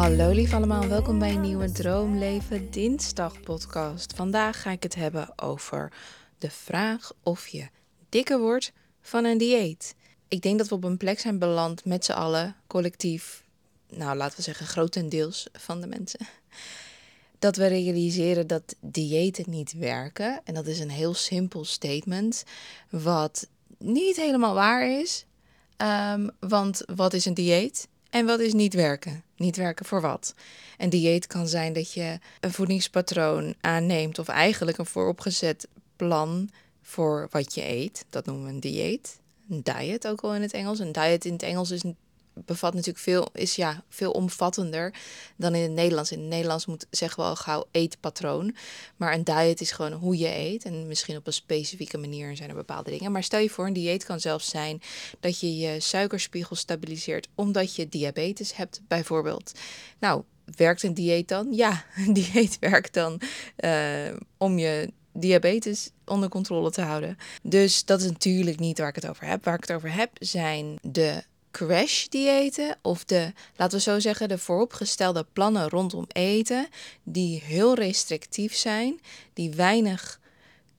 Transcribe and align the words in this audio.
Hallo 0.00 0.30
lief 0.30 0.52
allemaal, 0.52 0.88
welkom 0.88 1.18
bij 1.18 1.34
een 1.34 1.40
nieuwe 1.40 1.72
Droomleven 1.72 2.70
Dinsdag 2.70 3.40
podcast. 3.40 4.12
Vandaag 4.14 4.62
ga 4.62 4.70
ik 4.70 4.82
het 4.82 4.94
hebben 4.94 5.38
over 5.38 5.92
de 6.38 6.50
vraag 6.50 7.12
of 7.22 7.46
je 7.46 7.68
dikker 8.08 8.38
wordt 8.38 8.72
van 9.00 9.24
een 9.24 9.38
dieet. 9.38 9.94
Ik 10.28 10.42
denk 10.42 10.58
dat 10.58 10.68
we 10.68 10.74
op 10.74 10.84
een 10.84 10.96
plek 10.96 11.20
zijn 11.20 11.38
beland 11.38 11.84
met 11.84 12.04
z'n 12.04 12.12
allen, 12.12 12.56
collectief, 12.66 13.44
nou 13.88 14.16
laten 14.16 14.36
we 14.36 14.42
zeggen 14.42 14.66
grotendeels 14.66 15.46
van 15.52 15.80
de 15.80 15.86
mensen. 15.86 16.26
Dat 17.38 17.56
we 17.56 17.66
realiseren 17.66 18.46
dat 18.46 18.76
diëten 18.80 19.50
niet 19.50 19.72
werken. 19.72 20.40
En 20.44 20.54
dat 20.54 20.66
is 20.66 20.78
een 20.78 20.90
heel 20.90 21.14
simpel 21.14 21.64
statement, 21.64 22.44
wat 22.90 23.48
niet 23.78 24.16
helemaal 24.16 24.54
waar 24.54 24.90
is. 25.00 25.24
Ehm, 25.76 26.28
want 26.38 26.82
wat 26.94 27.12
is 27.12 27.24
een 27.24 27.34
dieet? 27.34 27.88
En 28.10 28.26
wat 28.26 28.40
is 28.40 28.52
niet 28.52 28.74
werken? 28.74 29.22
Niet 29.36 29.56
werken 29.56 29.86
voor 29.86 30.00
wat? 30.00 30.34
Een 30.78 30.90
dieet 30.90 31.26
kan 31.26 31.48
zijn 31.48 31.72
dat 31.72 31.92
je 31.92 32.18
een 32.40 32.52
voedingspatroon 32.52 33.54
aanneemt, 33.60 34.18
of 34.18 34.28
eigenlijk 34.28 34.78
een 34.78 34.86
vooropgezet 34.86 35.68
plan 35.96 36.50
voor 36.82 37.28
wat 37.30 37.54
je 37.54 37.68
eet. 37.68 38.04
Dat 38.10 38.26
noemen 38.26 38.44
we 38.44 38.52
een 38.52 38.60
dieet. 38.60 39.18
Een 39.50 39.62
diet 39.62 40.06
ook 40.06 40.20
wel 40.20 40.34
in 40.34 40.42
het 40.42 40.52
Engels. 40.52 40.78
Een 40.78 40.92
diet 40.92 41.24
in 41.24 41.32
het 41.32 41.42
Engels 41.42 41.70
is 41.70 41.82
bevat 42.44 42.74
natuurlijk 42.74 43.04
veel, 43.04 43.28
is 43.32 43.56
ja, 43.56 43.84
veel 43.88 44.10
omvattender 44.10 44.94
dan 45.36 45.54
in 45.54 45.62
het 45.62 45.72
Nederlands. 45.72 46.12
In 46.12 46.18
het 46.18 46.28
Nederlands 46.28 46.66
moet, 46.66 46.86
zeggen 46.90 47.30
we 47.30 47.36
gauw 47.36 47.66
eetpatroon. 47.70 48.56
Maar 48.96 49.14
een 49.14 49.24
diet 49.24 49.60
is 49.60 49.70
gewoon 49.70 49.92
hoe 49.92 50.18
je 50.18 50.34
eet. 50.36 50.64
En 50.64 50.86
misschien 50.86 51.16
op 51.16 51.26
een 51.26 51.32
specifieke 51.32 51.98
manier 51.98 52.36
zijn 52.36 52.48
er 52.48 52.54
bepaalde 52.54 52.90
dingen. 52.90 53.12
Maar 53.12 53.22
stel 53.22 53.40
je 53.40 53.50
voor, 53.50 53.66
een 53.66 53.72
dieet 53.72 54.04
kan 54.04 54.20
zelfs 54.20 54.48
zijn 54.48 54.82
dat 55.20 55.40
je 55.40 55.56
je 55.56 55.80
suikerspiegel 55.80 56.56
stabiliseert 56.56 57.28
omdat 57.34 57.74
je 57.74 57.88
diabetes 57.88 58.56
hebt, 58.56 58.80
bijvoorbeeld. 58.88 59.52
Nou, 59.98 60.22
werkt 60.56 60.82
een 60.82 60.94
dieet 60.94 61.28
dan? 61.28 61.52
Ja, 61.52 61.84
een 62.06 62.12
dieet 62.12 62.58
werkt 62.58 62.94
dan 62.94 63.20
uh, 63.58 64.16
om 64.36 64.58
je 64.58 64.92
diabetes 65.12 65.90
onder 66.04 66.28
controle 66.28 66.70
te 66.70 66.82
houden. 66.82 67.16
Dus 67.42 67.84
dat 67.84 68.00
is 68.00 68.10
natuurlijk 68.10 68.58
niet 68.58 68.78
waar 68.78 68.88
ik 68.88 68.94
het 68.94 69.08
over 69.08 69.26
heb. 69.26 69.44
Waar 69.44 69.54
ik 69.54 69.60
het 69.60 69.72
over 69.72 69.94
heb 69.94 70.10
zijn 70.18 70.78
de 70.82 71.22
crash-diëten 71.50 72.76
of 72.82 73.04
de, 73.04 73.32
laten 73.56 73.76
we 73.76 73.82
zo 73.82 73.98
zeggen, 73.98 74.28
de 74.28 74.38
vooropgestelde 74.38 75.26
plannen 75.32 75.68
rondom 75.68 76.04
eten, 76.08 76.68
die 77.02 77.40
heel 77.40 77.74
restrictief 77.74 78.54
zijn, 78.54 79.00
die 79.32 79.54
weinig 79.54 80.20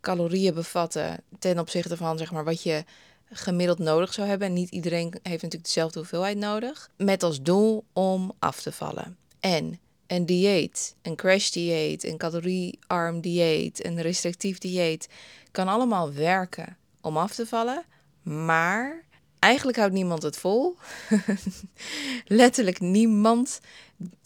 calorieën 0.02 0.54
bevatten 0.54 1.24
ten 1.40 1.60
opzichte 1.60 1.98
van 1.98 2.18
zeg 2.18 2.32
maar, 2.32 2.44
wat 2.44 2.64
je 2.64 2.84
gemiddeld 3.32 3.80
nodig 3.80 4.14
zou 4.14 4.28
hebben. 4.28 4.48
En 4.48 4.54
niet 4.54 4.70
iedereen 4.70 5.14
heeft 5.24 5.42
natuurlijk 5.42 5.64
dezelfde 5.64 6.00
hoeveelheid 6.00 6.38
nodig. 6.38 6.90
Met 6.98 7.24
als 7.24 7.42
doel 7.42 7.84
om 7.94 8.32
af 8.40 8.62
te 8.62 8.72
vallen. 8.72 9.18
En 9.40 9.80
een 10.08 10.26
dieet, 10.26 10.96
een 11.02 11.16
crash-dieet, 11.16 12.04
een 12.04 12.18
caloriearm 12.18 13.22
dieet, 13.22 13.86
een 13.86 14.02
restrictief 14.02 14.58
dieet, 14.58 15.08
kan 15.52 15.68
allemaal 15.68 16.14
werken 16.14 16.78
om 17.02 17.18
af 17.18 17.34
te 17.34 17.46
vallen. 17.46 17.84
Maar 18.22 19.04
eigenlijk 19.42 19.78
houdt 19.78 19.94
niemand 19.94 20.23
het 20.23 20.38
vol. 20.38 20.78
Letterlijk 22.25 22.80
niemand 22.80 23.59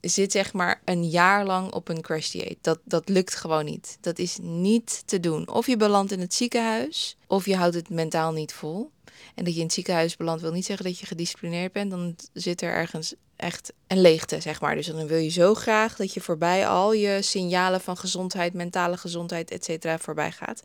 zit 0.02 0.32
zeg 0.32 0.54
maar 0.54 0.82
een 0.86 1.10
jaar 1.10 1.46
lang 1.46 1.74
op 1.74 1.90
een 1.90 2.02
crash 2.02 2.32
dieet. 2.32 2.58
Dat, 2.62 2.80
dat 2.84 3.10
lukt 3.10 3.36
gewoon 3.36 3.66
niet. 3.66 3.98
Dat 4.02 4.20
is 4.20 4.38
niet 4.42 5.04
te 5.06 5.20
doen. 5.20 5.50
Of 5.50 5.68
je 5.68 5.78
belandt 5.78 6.12
in 6.12 6.20
het 6.20 6.34
ziekenhuis, 6.34 7.18
of 7.28 7.46
je 7.46 7.56
houdt 7.56 7.76
het 7.76 7.90
mentaal 7.90 8.32
niet 8.32 8.54
vol. 8.54 8.92
En 9.36 9.44
dat 9.44 9.54
je 9.54 9.60
in 9.60 9.66
het 9.66 9.76
ziekenhuis 9.76 10.16
belandt 10.16 10.42
wil 10.42 10.52
niet 10.52 10.66
zeggen 10.66 10.86
dat 10.86 11.00
je 11.00 11.06
gedisciplineerd 11.06 11.72
bent. 11.72 11.92
Dan 11.92 12.16
zit 12.34 12.62
er 12.62 12.74
ergens 12.74 13.14
echt 13.36 13.74
een 13.88 14.02
leegte, 14.02 14.42
zeg 14.42 14.62
maar. 14.62 14.76
Dus 14.76 14.88
dan 14.88 15.08
wil 15.08 15.18
je 15.18 15.30
zo 15.30 15.54
graag 15.54 15.96
dat 15.96 16.14
je 16.14 16.22
voorbij 16.22 16.68
al 16.68 16.94
je 16.94 17.22
signalen 17.22 17.82
van 17.82 17.98
gezondheid, 17.98 18.54
mentale 18.54 18.98
gezondheid, 18.98 19.52
et 19.52 19.66
cetera, 19.66 19.98
voorbij 19.98 20.32
gaat. 20.32 20.62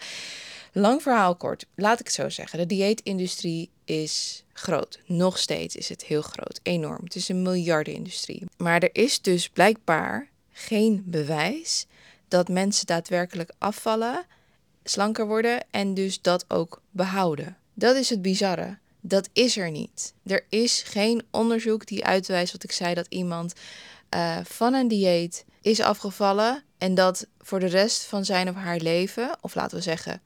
Lang 0.73 1.03
verhaal 1.03 1.37
kort, 1.37 1.67
laat 1.75 2.01
ik 2.01 2.07
het 2.07 2.15
zo 2.15 2.29
zeggen. 2.29 2.59
De 2.59 2.67
dieetindustrie 2.67 3.71
is 3.85 4.45
groot. 4.53 5.01
Nog 5.07 5.39
steeds 5.39 5.77
is 5.77 5.89
het 5.89 6.05
heel 6.05 6.23
groot, 6.23 6.61
enorm. 6.63 7.05
Het 7.05 7.15
is 7.15 7.29
een 7.29 7.43
miljardenindustrie. 7.43 8.45
Maar 8.57 8.83
er 8.83 8.91
is 8.93 9.21
dus 9.21 9.49
blijkbaar 9.49 10.29
geen 10.53 11.03
bewijs 11.07 11.87
dat 12.29 12.49
mensen 12.49 12.87
daadwerkelijk 12.87 13.53
afvallen, 13.59 14.27
slanker 14.85 15.27
worden 15.27 15.65
en 15.71 15.95
dus 15.95 16.23
dat 16.23 16.45
ook 16.49 16.83
behouden. 16.91 17.57
Dat 17.75 17.97
is 17.97 18.11
het 18.11 18.23
bizarre. 18.23 18.79
Dat 19.01 19.29
is 19.33 19.57
er 19.57 19.71
niet. 19.71 20.15
Er 20.27 20.47
is 20.49 20.83
geen 20.83 21.23
onderzoek 21.31 21.87
die 21.87 22.05
uitwijst 22.05 22.53
wat 22.53 22.63
ik 22.63 22.73
zei 22.73 22.95
dat 22.95 23.07
iemand 23.09 23.53
uh, 24.15 24.39
van 24.45 24.75
een 24.75 24.89
dieet 24.89 25.45
is 25.61 25.81
afgevallen 25.81 26.63
en 26.79 26.95
dat 26.95 27.27
voor 27.39 27.61
de 27.61 27.67
rest 27.67 28.05
van 28.05 28.25
zijn 28.25 28.49
of 28.49 28.55
haar 28.55 28.79
leven, 28.79 29.37
of 29.41 29.55
laten 29.55 29.77
we 29.77 29.83
zeggen 29.83 30.21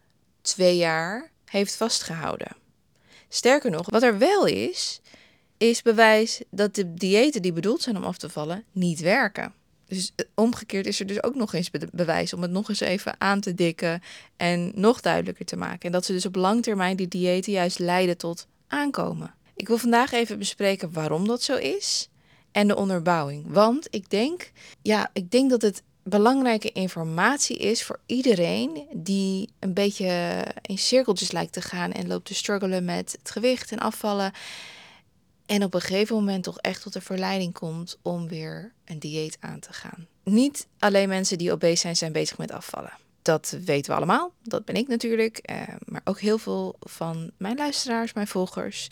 twee 0.44 0.77
jaar 0.77 1.31
heeft 1.44 1.77
vastgehouden. 1.77 2.56
Sterker 3.28 3.71
nog, 3.71 3.91
wat 3.91 4.03
er 4.03 4.19
wel 4.19 4.47
is, 4.47 5.00
is 5.59 5.82
bewijs 5.82 6.43
dat 6.50 6.75
de 6.75 6.94
diëten 6.94 7.43
die 7.43 7.53
bedoeld 7.53 7.82
zijn 7.82 7.97
om 7.97 8.05
af 8.05 8.16
te 8.16 8.28
vallen 8.28 8.65
niet 8.72 9.00
werken. 9.00 9.53
Dus 9.87 10.12
eh, 10.16 10.27
omgekeerd 10.34 10.87
is 10.87 11.00
er 11.00 11.06
dus 11.06 11.22
ook 11.22 11.34
nog 11.34 11.55
eens 11.55 11.71
bewijs 11.93 12.32
om 12.32 12.43
het 12.43 12.50
nog 12.50 12.69
eens 12.69 12.81
even 12.81 13.15
aan 13.19 13.41
te 13.41 13.55
dikken 13.55 14.03
en 14.37 14.72
nog 14.75 15.00
duidelijker 15.00 15.44
te 15.44 15.56
maken. 15.56 15.81
En 15.81 15.93
dat 15.93 16.05
ze 16.05 16.12
dus 16.12 16.27
op 16.27 16.34
lang 16.34 16.62
termijn 16.62 16.97
die 16.97 17.09
diëten 17.09 17.53
juist 17.53 17.78
leiden 17.78 18.16
tot 18.16 18.47
aankomen. 18.66 19.34
Ik 19.55 19.69
wil 19.69 19.78
vandaag 19.78 20.12
even 20.12 20.38
bespreken 20.38 20.93
waarom 20.93 21.26
dat 21.26 21.43
zo 21.43 21.56
is 21.56 22.09
en 22.53 22.69
de 22.69 22.76
onderbouwing. 22.76 23.44
Want 23.49 23.87
ik 23.91 24.11
denk, 24.11 24.53
ja, 24.82 25.11
ik 25.12 25.31
denk 25.31 25.50
dat 25.50 25.62
het 25.62 25.82
belangrijke 26.04 26.72
informatie 26.72 27.56
is 27.56 27.84
voor 27.84 28.00
iedereen 28.06 28.87
die 28.92 29.48
een 29.59 29.75
beetje 29.75 30.44
in 30.62 30.78
cirkeltjes 30.78 31.32
lijkt 31.32 31.53
te 31.53 31.60
gaan 31.60 31.92
en 31.92 32.06
loopt 32.06 32.26
te 32.26 32.34
struggelen 32.34 32.84
met 32.84 33.16
het 33.19 33.31
gewicht 33.31 33.72
en 33.72 33.78
afvallen. 33.78 34.32
En 35.47 35.64
op 35.64 35.75
een 35.75 35.81
gegeven 35.81 36.16
moment 36.16 36.44
toch 36.44 36.59
echt 36.59 36.82
tot 36.82 36.93
de 36.93 37.00
verleiding 37.00 37.53
komt 37.53 37.98
om 38.03 38.28
weer 38.28 38.72
een 38.84 38.98
dieet 38.98 39.37
aan 39.41 39.60
te 39.60 39.72
gaan. 39.72 40.06
Niet 40.22 40.66
alleen 40.78 41.09
mensen 41.09 41.38
die 41.38 41.53
obese 41.53 41.76
zijn, 41.76 41.97
zijn 41.97 42.12
bezig 42.12 42.38
met 42.38 42.53
afvallen. 42.53 42.93
Dat 43.22 43.56
weten 43.64 43.91
we 43.91 43.97
allemaal. 43.97 44.32
Dat 44.43 44.64
ben 44.64 44.75
ik 44.75 44.88
natuurlijk. 44.88 45.38
Eh, 45.38 45.62
maar 45.84 46.00
ook 46.04 46.20
heel 46.20 46.38
veel 46.38 46.76
van 46.81 47.31
mijn 47.37 47.56
luisteraars, 47.56 48.12
mijn 48.12 48.26
volgers. 48.26 48.88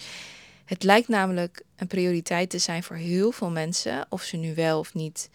Het 0.64 0.82
lijkt 0.82 1.08
namelijk 1.08 1.62
een 1.76 1.86
prioriteit 1.86 2.50
te 2.50 2.58
zijn 2.58 2.82
voor 2.82 2.96
heel 2.96 3.32
veel 3.32 3.50
mensen, 3.50 4.06
of 4.08 4.22
ze 4.22 4.36
nu 4.36 4.54
wel 4.54 4.78
of 4.78 4.94
niet 4.94 5.28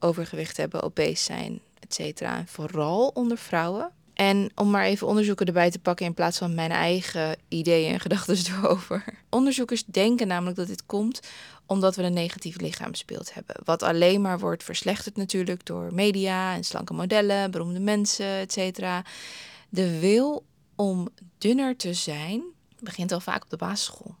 overgewicht 0.00 0.56
hebben, 0.56 0.82
obese 0.82 1.22
zijn, 1.22 1.60
et 1.80 1.94
cetera. 1.94 2.44
Vooral 2.46 3.10
onder 3.14 3.38
vrouwen. 3.38 3.90
En 4.14 4.50
om 4.54 4.70
maar 4.70 4.84
even 4.84 5.06
onderzoeken 5.06 5.46
erbij 5.46 5.70
te 5.70 5.78
pakken 5.78 6.06
in 6.06 6.14
plaats 6.14 6.38
van 6.38 6.54
mijn 6.54 6.70
eigen 6.70 7.36
ideeën 7.48 7.92
en 7.92 8.00
gedachten 8.00 8.36
erover. 8.56 9.04
Onderzoekers 9.30 9.84
denken 9.84 10.26
namelijk 10.26 10.56
dat 10.56 10.66
dit 10.66 10.86
komt 10.86 11.20
omdat 11.66 11.96
we 11.96 12.02
een 12.02 12.12
negatief 12.12 12.60
lichaamsbeeld 12.60 13.34
hebben. 13.34 13.56
Wat 13.64 13.82
alleen 13.82 14.20
maar 14.20 14.38
wordt 14.38 14.64
verslechterd 14.64 15.16
natuurlijk 15.16 15.66
door 15.66 15.94
media 15.94 16.54
en 16.54 16.64
slanke 16.64 16.92
modellen, 16.92 17.50
beroemde 17.50 17.80
mensen, 17.80 18.26
et 18.26 18.52
cetera. 18.52 19.04
De 19.68 19.98
wil 19.98 20.44
om 20.76 21.08
dunner 21.38 21.76
te 21.76 21.94
zijn 21.94 22.42
begint 22.80 23.12
al 23.12 23.20
vaak 23.20 23.42
op 23.42 23.50
de 23.50 23.56
basisschool. 23.56 24.14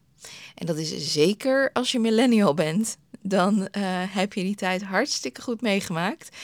En 0.54 0.66
dat 0.66 0.76
is 0.76 1.12
zeker 1.12 1.70
als 1.72 1.92
je 1.92 1.98
millennial 1.98 2.54
bent 2.54 2.96
dan 3.22 3.66
eh, 3.66 3.82
heb 4.08 4.32
je 4.32 4.42
die 4.42 4.54
tijd 4.54 4.82
hartstikke 4.82 5.42
goed 5.42 5.60
meegemaakt. 5.60 6.36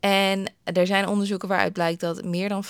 En 0.00 0.52
er 0.62 0.86
zijn 0.86 1.08
onderzoeken 1.08 1.48
waaruit 1.48 1.72
blijkt 1.72 2.00
dat 2.00 2.24
meer 2.24 2.48
dan 2.48 2.64
50% 2.64 2.68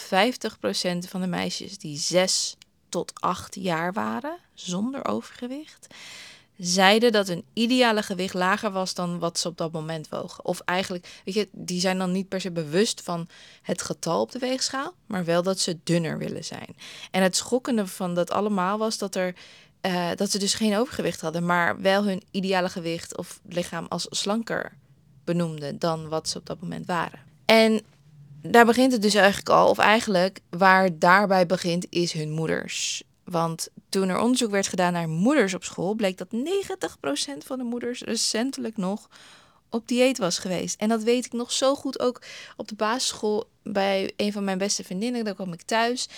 van 1.08 1.20
de 1.20 1.26
meisjes 1.26 1.78
die 1.78 1.98
6 1.98 2.56
tot 2.88 3.12
8 3.20 3.54
jaar 3.54 3.92
waren, 3.92 4.38
zonder 4.54 5.06
overgewicht, 5.06 5.86
zeiden 6.56 7.12
dat 7.12 7.28
hun 7.28 7.44
ideale 7.52 8.02
gewicht 8.02 8.34
lager 8.34 8.70
was 8.70 8.94
dan 8.94 9.18
wat 9.18 9.38
ze 9.38 9.48
op 9.48 9.56
dat 9.56 9.72
moment 9.72 10.08
wogen. 10.08 10.44
Of 10.44 10.60
eigenlijk, 10.60 11.20
weet 11.24 11.34
je, 11.34 11.48
die 11.52 11.80
zijn 11.80 11.98
dan 11.98 12.12
niet 12.12 12.28
per 12.28 12.40
se 12.40 12.50
bewust 12.50 13.00
van 13.00 13.28
het 13.62 13.82
getal 13.82 14.20
op 14.20 14.32
de 14.32 14.38
weegschaal, 14.38 14.94
maar 15.06 15.24
wel 15.24 15.42
dat 15.42 15.58
ze 15.58 15.78
dunner 15.84 16.18
willen 16.18 16.44
zijn. 16.44 16.76
En 17.10 17.22
het 17.22 17.36
schokkende 17.36 17.86
van 17.86 18.14
dat 18.14 18.30
allemaal 18.30 18.78
was 18.78 18.98
dat 18.98 19.14
er 19.14 19.34
uh, 19.86 20.10
dat 20.14 20.30
ze 20.30 20.38
dus 20.38 20.54
geen 20.54 20.76
overgewicht 20.76 21.20
hadden, 21.20 21.46
maar 21.46 21.80
wel 21.80 22.04
hun 22.04 22.22
ideale 22.30 22.68
gewicht 22.68 23.16
of 23.16 23.40
lichaam 23.48 23.86
als 23.88 24.06
slanker 24.10 24.72
benoemden 25.24 25.78
dan 25.78 26.08
wat 26.08 26.28
ze 26.28 26.38
op 26.38 26.46
dat 26.46 26.60
moment 26.60 26.86
waren. 26.86 27.18
En 27.44 27.80
daar 28.42 28.66
begint 28.66 28.92
het 28.92 29.02
dus 29.02 29.14
eigenlijk 29.14 29.48
al, 29.48 29.68
of 29.68 29.78
eigenlijk 29.78 30.40
waar 30.50 30.98
daarbij 30.98 31.46
begint, 31.46 31.86
is 31.90 32.12
hun 32.12 32.30
moeders. 32.30 33.02
Want 33.24 33.68
toen 33.88 34.08
er 34.08 34.20
onderzoek 34.20 34.50
werd 34.50 34.66
gedaan 34.66 34.92
naar 34.92 35.08
moeders 35.08 35.54
op 35.54 35.64
school, 35.64 35.94
bleek 35.94 36.18
dat 36.18 36.28
90% 36.32 36.36
van 37.38 37.58
de 37.58 37.64
moeders 37.64 38.00
recentelijk 38.02 38.76
nog 38.76 39.08
op 39.72 39.88
dieet 39.88 40.18
was 40.18 40.38
geweest. 40.38 40.80
En 40.80 40.88
dat 40.88 41.02
weet 41.02 41.24
ik 41.24 41.32
nog 41.32 41.52
zo 41.52 41.74
goed 41.74 42.00
ook 42.00 42.22
op 42.56 42.68
de 42.68 42.74
basisschool 42.74 43.50
bij 43.62 44.12
een 44.16 44.32
van 44.32 44.44
mijn 44.44 44.58
beste 44.58 44.84
vriendinnen. 44.84 45.24
Dan 45.24 45.34
kwam 45.34 45.52
ik 45.52 45.62
thuis 45.62 46.08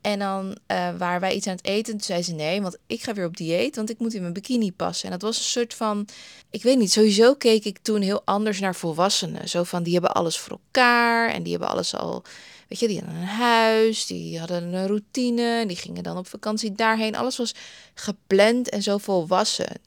en 0.00 0.18
dan 0.18 0.46
uh, 0.46 0.96
waren 0.96 1.20
wij 1.20 1.34
iets 1.34 1.46
aan 1.46 1.56
het 1.56 1.66
eten. 1.66 1.92
Toen 1.92 2.00
zei 2.00 2.22
ze 2.22 2.32
nee, 2.32 2.62
want 2.62 2.76
ik 2.86 3.02
ga 3.02 3.14
weer 3.14 3.26
op 3.26 3.36
dieet, 3.36 3.76
want 3.76 3.90
ik 3.90 3.98
moet 3.98 4.14
in 4.14 4.20
mijn 4.20 4.32
bikini 4.32 4.72
passen. 4.72 5.04
En 5.04 5.10
dat 5.10 5.22
was 5.22 5.36
een 5.36 5.44
soort 5.44 5.74
van, 5.74 6.08
ik 6.50 6.62
weet 6.62 6.78
niet, 6.78 6.92
sowieso 6.92 7.34
keek 7.34 7.64
ik 7.64 7.78
toen 7.82 8.00
heel 8.00 8.22
anders 8.24 8.60
naar 8.60 8.74
volwassenen. 8.74 9.48
Zo 9.48 9.62
van, 9.62 9.82
die 9.82 9.92
hebben 9.92 10.12
alles 10.12 10.38
voor 10.38 10.52
elkaar 10.64 11.30
en 11.30 11.42
die 11.42 11.52
hebben 11.52 11.70
alles 11.70 11.94
al... 11.94 12.22
Weet 12.68 12.78
je, 12.78 12.88
die 12.88 12.98
hadden 13.00 13.16
een 13.16 13.26
huis, 13.26 14.06
die 14.06 14.38
hadden 14.38 14.62
een 14.62 14.86
routine, 14.86 15.64
die 15.66 15.76
gingen 15.76 16.02
dan 16.02 16.16
op 16.16 16.26
vakantie 16.26 16.72
daarheen. 16.72 17.16
Alles 17.16 17.36
was 17.36 17.54
gepland 17.94 18.68
en 18.68 18.82
zo 18.82 18.98
volwassen. 18.98 19.80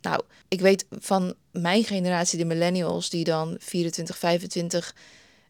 Nou, 0.00 0.22
ik 0.48 0.60
weet 0.60 0.86
van 0.90 1.34
mijn 1.50 1.84
generatie, 1.84 2.38
de 2.38 2.44
millennials, 2.44 3.10
die 3.10 3.24
dan 3.24 3.56
24, 3.58 4.18
25, 4.18 4.94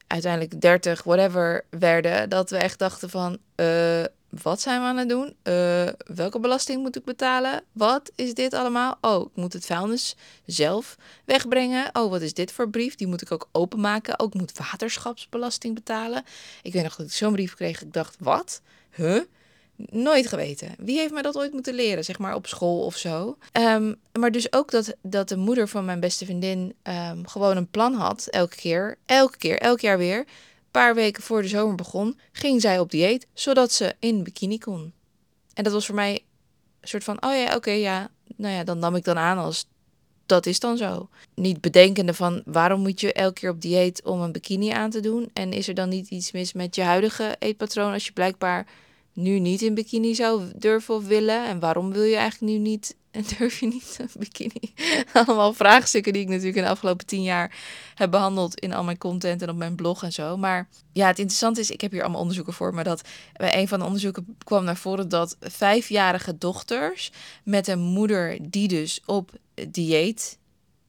uiteindelijk 0.07 0.61
30, 0.61 1.03
whatever 1.03 1.65
werden, 1.69 2.29
dat 2.29 2.49
we 2.49 2.57
echt 2.57 2.79
dachten 2.79 3.09
van, 3.09 3.37
uh, 3.55 4.03
wat 4.29 4.61
zijn 4.61 4.81
we 4.81 4.87
aan 4.87 4.97
het 4.97 5.09
doen? 5.09 5.35
Uh, 5.43 5.87
welke 6.05 6.39
belasting 6.39 6.81
moet 6.81 6.95
ik 6.95 7.03
betalen? 7.03 7.63
Wat 7.71 8.11
is 8.15 8.33
dit 8.33 8.53
allemaal? 8.53 8.97
Oh, 9.01 9.25
ik 9.25 9.35
moet 9.35 9.53
het 9.53 9.65
vuilnis 9.65 10.15
zelf 10.45 10.95
wegbrengen. 11.25 11.89
Oh, 11.93 12.09
wat 12.09 12.21
is 12.21 12.33
dit 12.33 12.51
voor 12.51 12.69
brief? 12.69 12.95
Die 12.95 13.07
moet 13.07 13.21
ik 13.21 13.31
ook 13.31 13.49
openmaken. 13.51 14.19
Ook 14.19 14.33
moet 14.33 14.57
waterschapsbelasting 14.57 15.75
betalen. 15.75 16.23
Ik 16.61 16.73
weet 16.73 16.83
nog 16.83 16.95
dat 16.95 17.05
ik 17.05 17.11
zo'n 17.11 17.31
brief 17.31 17.53
kreeg. 17.55 17.81
Ik 17.81 17.93
dacht, 17.93 18.15
wat? 18.19 18.61
Huh? 18.95 19.21
Nooit 19.85 20.27
geweten. 20.27 20.75
Wie 20.77 20.97
heeft 20.97 21.13
mij 21.13 21.21
dat 21.21 21.37
ooit 21.37 21.53
moeten 21.53 21.73
leren, 21.73 22.03
zeg 22.03 22.19
maar 22.19 22.35
op 22.35 22.47
school 22.47 22.85
of 22.85 22.97
zo? 22.97 23.37
Um, 23.53 23.95
maar 24.19 24.31
dus 24.31 24.53
ook 24.53 24.71
dat, 24.71 24.95
dat 25.01 25.29
de 25.29 25.37
moeder 25.37 25.67
van 25.67 25.85
mijn 25.85 25.99
beste 25.99 26.25
vriendin 26.25 26.73
um, 26.83 27.27
gewoon 27.27 27.57
een 27.57 27.69
plan 27.69 27.93
had, 27.93 28.27
elke 28.27 28.55
keer, 28.55 28.97
elke 29.05 29.37
keer, 29.37 29.59
elk 29.59 29.79
jaar 29.79 29.97
weer. 29.97 30.17
Een 30.17 30.25
paar 30.71 30.95
weken 30.95 31.23
voor 31.23 31.41
de 31.41 31.47
zomer 31.47 31.75
begon, 31.75 32.19
ging 32.31 32.61
zij 32.61 32.79
op 32.79 32.91
dieet, 32.91 33.27
zodat 33.33 33.71
ze 33.71 33.95
in 33.99 34.23
bikini 34.23 34.57
kon. 34.57 34.93
En 35.53 35.63
dat 35.63 35.73
was 35.73 35.85
voor 35.85 35.95
mij 35.95 36.11
een 36.81 36.87
soort 36.87 37.03
van, 37.03 37.23
oh 37.23 37.35
ja, 37.35 37.55
oké, 37.55 37.71
ja, 37.71 38.09
nou 38.35 38.53
ja, 38.53 38.63
dan 38.63 38.79
nam 38.79 38.95
ik 38.95 39.03
dan 39.03 39.17
aan 39.17 39.37
als 39.37 39.67
dat 40.25 40.45
is 40.45 40.59
dan 40.59 40.77
zo. 40.77 41.09
Niet 41.33 41.61
bedenkende 41.61 42.13
van 42.13 42.41
waarom 42.45 42.81
moet 42.81 43.01
je 43.01 43.13
elke 43.13 43.33
keer 43.39 43.49
op 43.49 43.61
dieet 43.61 44.03
om 44.03 44.21
een 44.21 44.31
bikini 44.31 44.69
aan 44.69 44.89
te 44.89 44.99
doen? 44.99 45.29
En 45.33 45.53
is 45.53 45.67
er 45.67 45.73
dan 45.73 45.89
niet 45.89 46.09
iets 46.09 46.31
mis 46.31 46.53
met 46.53 46.75
je 46.75 46.81
huidige 46.81 47.35
eetpatroon 47.39 47.93
als 47.93 48.05
je 48.05 48.11
blijkbaar 48.11 48.67
nu 49.19 49.39
niet 49.39 49.61
in 49.61 49.73
bikini 49.73 50.15
zou 50.15 50.43
durven 50.55 50.95
of 50.95 51.05
willen? 51.05 51.45
En 51.45 51.59
waarom 51.59 51.91
wil 51.91 52.03
je 52.03 52.15
eigenlijk 52.15 52.53
nu 52.53 52.59
niet 52.59 52.97
en 53.11 53.23
durf 53.37 53.59
je 53.59 53.67
niet 53.67 53.97
een 53.99 54.09
bikini? 54.19 54.73
Allemaal 55.13 55.53
vraagstukken 55.53 56.13
die 56.13 56.21
ik 56.21 56.27
natuurlijk 56.27 56.57
in 56.57 56.63
de 56.63 56.69
afgelopen 56.69 57.05
tien 57.05 57.23
jaar 57.23 57.55
heb 57.95 58.11
behandeld 58.11 58.59
in 58.59 58.73
al 58.73 58.83
mijn 58.83 58.97
content 58.97 59.41
en 59.41 59.49
op 59.49 59.55
mijn 59.55 59.75
blog 59.75 60.03
en 60.03 60.11
zo. 60.11 60.37
Maar 60.37 60.69
ja, 60.93 61.07
het 61.07 61.19
interessante 61.19 61.59
is, 61.59 61.71
ik 61.71 61.81
heb 61.81 61.91
hier 61.91 62.01
allemaal 62.01 62.19
onderzoeken 62.19 62.53
voor, 62.53 62.73
maar 62.73 62.83
dat 62.83 63.01
bij 63.33 63.57
een 63.57 63.67
van 63.67 63.79
de 63.79 63.85
onderzoeken 63.85 64.37
kwam 64.43 64.63
naar 64.63 64.77
voren 64.77 65.09
dat 65.09 65.37
vijfjarige 65.39 66.37
dochters 66.37 67.11
met 67.43 67.67
een 67.67 67.79
moeder 67.79 68.37
die 68.41 68.67
dus 68.67 69.01
op 69.05 69.31
dieet 69.69 70.37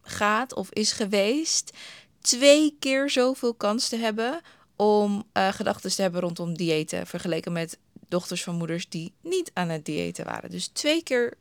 gaat 0.02 0.54
of 0.54 0.70
is 0.70 0.92
geweest, 0.92 1.76
twee 2.20 2.76
keer 2.78 3.10
zoveel 3.10 3.54
kans 3.54 3.88
te 3.88 3.96
hebben 3.96 4.40
om 4.76 5.24
uh, 5.32 5.48
gedachten 5.48 5.90
te 5.90 6.02
hebben 6.02 6.20
rondom 6.20 6.56
diëten 6.56 7.06
vergeleken 7.06 7.52
met 7.52 7.78
dochters 8.10 8.42
van 8.42 8.54
moeders 8.54 8.88
die 8.88 9.12
niet 9.22 9.50
aan 9.54 9.68
het 9.68 9.84
diëten 9.84 10.24
waren. 10.24 10.50
Dus 10.50 10.66
twee 10.66 11.02
keer 11.02 11.34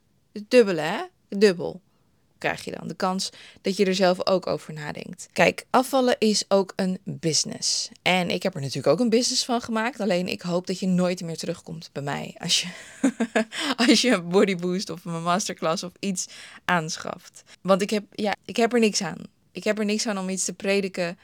dubbele, 0.48 0.82
hè? 0.82 1.02
Dubbel 1.30 1.82
krijg 2.40 2.66
je 2.66 2.72
dan 2.72 2.88
de 2.88 2.96
kans 2.96 3.30
dat 3.62 3.78
je 3.78 3.86
er 3.86 3.96
zelf 3.96 4.28
ook 4.28 4.48
over 4.48 4.74
nadenkt. 4.74 5.28
Kijk, 5.34 5.66
afvallen 5.70 6.16
is 6.20 6.46
ook 6.48 6.74
een 6.76 7.00
business. 7.04 7.90
En 8.02 8.30
ik 8.30 8.44
heb 8.44 8.56
er 8.56 8.62
natuurlijk 8.62 8.88
ook 8.88 9.00
een 9.00 9.10
business 9.10 9.46
van 9.46 9.62
gemaakt. 9.62 10.00
Alleen 10.00 10.28
ik 10.28 10.42
hoop 10.42 10.68
dat 10.68 10.80
je 10.80 10.88
nooit 10.88 11.22
meer 11.22 11.38
terugkomt 11.38 11.90
bij 11.94 12.04
mij 12.04 12.36
als 12.38 12.62
je, 12.62 12.68
als 13.88 14.02
je 14.02 14.12
een 14.12 14.30
bodyboost 14.30 14.90
of 14.90 15.06
een 15.06 15.24
masterclass 15.24 15.84
of 15.84 15.92
iets 16.00 16.28
aanschaft. 16.66 17.44
Want 17.62 17.82
ik 17.82 17.90
heb, 17.90 18.04
ja, 18.12 18.36
ik 18.46 18.56
heb 18.56 18.74
er 18.74 18.80
niks 18.80 19.02
aan. 19.02 19.24
Ik 19.52 19.64
heb 19.64 19.80
er 19.80 19.86
niks 19.86 20.08
aan 20.08 20.18
om 20.18 20.30
iets 20.30 20.46
te 20.46 20.54
prediken 20.54 21.18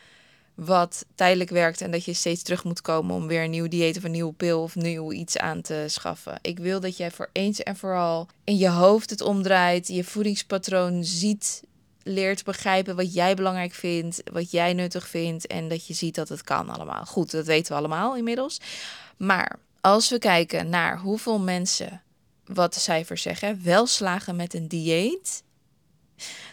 wat 0.55 1.05
tijdelijk 1.15 1.49
werkt 1.49 1.81
en 1.81 1.91
dat 1.91 2.05
je 2.05 2.13
steeds 2.13 2.41
terug 2.41 2.63
moet 2.63 2.81
komen 2.81 3.15
om 3.15 3.27
weer 3.27 3.43
een 3.43 3.49
nieuw 3.49 3.67
dieet 3.67 3.97
of 3.97 4.03
een 4.03 4.11
nieuwe 4.11 4.33
pil 4.33 4.61
of 4.61 4.75
nieuw 4.75 5.11
iets 5.11 5.37
aan 5.37 5.61
te 5.61 5.85
schaffen. 5.87 6.39
Ik 6.41 6.59
wil 6.59 6.79
dat 6.79 6.97
jij 6.97 7.11
voor 7.11 7.29
eens 7.31 7.63
en 7.63 7.75
vooral 7.75 8.27
in 8.43 8.57
je 8.57 8.69
hoofd 8.69 9.09
het 9.09 9.21
omdraait, 9.21 9.87
je 9.87 10.03
voedingspatroon 10.03 11.03
ziet, 11.03 11.63
leert 12.03 12.43
begrijpen 12.43 12.95
wat 12.95 13.13
jij 13.13 13.35
belangrijk 13.35 13.73
vindt, 13.73 14.21
wat 14.31 14.51
jij 14.51 14.73
nuttig 14.73 15.07
vindt 15.07 15.47
en 15.47 15.67
dat 15.67 15.87
je 15.87 15.93
ziet 15.93 16.15
dat 16.15 16.29
het 16.29 16.43
kan 16.43 16.69
allemaal. 16.69 17.05
Goed, 17.05 17.31
dat 17.31 17.45
weten 17.45 17.71
we 17.71 17.77
allemaal 17.77 18.15
inmiddels. 18.15 18.59
Maar 19.17 19.59
als 19.81 20.09
we 20.09 20.19
kijken 20.19 20.69
naar 20.69 20.99
hoeveel 20.99 21.39
mensen, 21.39 22.01
wat 22.45 22.73
de 22.73 22.79
cijfers 22.79 23.21
zeggen, 23.21 23.63
wel 23.63 23.85
slagen 23.85 24.35
met 24.35 24.53
een 24.53 24.67
dieet, 24.67 25.43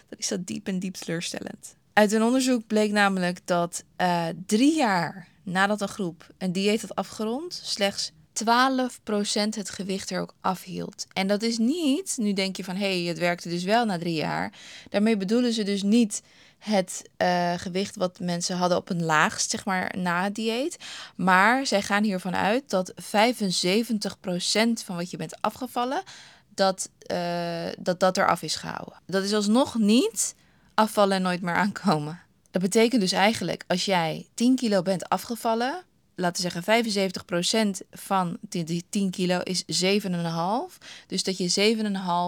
dan 0.09 0.17
is 0.17 0.27
dat 0.27 0.45
diep 0.45 0.67
en 0.67 0.79
diep 0.79 0.95
teleurstellend. 0.95 1.75
Uit 1.93 2.11
een 2.11 2.23
onderzoek 2.23 2.67
bleek 2.67 2.91
namelijk 2.91 3.39
dat 3.45 3.83
uh, 4.01 4.25
drie 4.45 4.75
jaar 4.75 5.27
nadat 5.43 5.81
een 5.81 5.87
groep 5.87 6.27
een 6.37 6.51
dieet 6.51 6.81
had 6.81 6.95
afgerond, 6.95 7.61
slechts 7.63 8.11
12% 8.11 8.13
het 9.49 9.69
gewicht 9.69 10.09
er 10.09 10.21
ook 10.21 10.33
afhield. 10.41 11.05
En 11.13 11.27
dat 11.27 11.41
is 11.41 11.57
niet, 11.57 12.15
nu 12.17 12.33
denk 12.33 12.55
je 12.55 12.63
van 12.63 12.75
hé, 12.75 12.99
hey, 12.99 13.07
het 13.07 13.19
werkte 13.19 13.49
dus 13.49 13.63
wel 13.63 13.85
na 13.85 13.97
drie 13.97 14.13
jaar. 14.13 14.53
Daarmee 14.89 15.17
bedoelen 15.17 15.53
ze 15.53 15.63
dus 15.63 15.83
niet 15.83 16.21
het 16.59 17.09
uh, 17.17 17.53
gewicht 17.57 17.95
wat 17.95 18.19
mensen 18.19 18.57
hadden 18.57 18.77
op 18.77 18.89
een 18.89 19.03
laagst, 19.03 19.49
zeg 19.49 19.65
maar, 19.65 19.95
na 19.97 20.23
het 20.23 20.35
dieet. 20.35 20.77
Maar 21.15 21.65
zij 21.65 21.81
gaan 21.81 22.03
hiervan 22.03 22.35
uit 22.35 22.69
dat 22.69 22.93
75% 22.93 22.95
van 24.85 24.95
wat 24.95 25.11
je 25.11 25.17
bent 25.17 25.41
afgevallen, 25.41 26.03
dat, 26.55 26.89
uh, 27.11 27.65
dat 27.79 27.99
dat 27.99 28.17
eraf 28.17 28.41
is 28.41 28.55
gehouden. 28.55 28.99
Dat 29.05 29.23
is 29.23 29.33
alsnog 29.33 29.77
niet 29.77 30.35
afvallen 30.73 31.15
en 31.15 31.21
nooit 31.21 31.41
meer 31.41 31.55
aankomen. 31.55 32.19
Dat 32.51 32.61
betekent 32.61 33.01
dus 33.01 33.11
eigenlijk, 33.11 33.63
als 33.67 33.85
jij 33.85 34.27
10 34.33 34.55
kilo 34.55 34.81
bent 34.81 35.09
afgevallen, 35.09 35.83
laten 36.15 36.43
we 36.43 36.49
zeggen 36.49 37.83
75% 37.83 37.87
van 37.91 38.37
die 38.41 38.83
10 38.89 39.11
kilo 39.11 39.39
is 39.39 39.63
7,5. 39.83 40.77
Dus 41.07 41.23
dat 41.23 41.37
je 41.37 41.75